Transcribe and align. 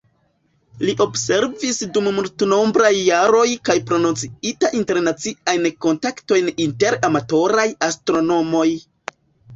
Li 0.85 0.93
observis 1.03 1.81
dum 1.97 2.07
multenombraj 2.19 2.89
jaroj 3.09 3.43
kaj 3.69 3.77
promociita 3.91 4.73
internaciajn 4.81 5.69
kontaktojn 5.87 6.53
inter 6.67 6.99
amatoraj 7.11 7.71
astronomoj. 7.91 8.69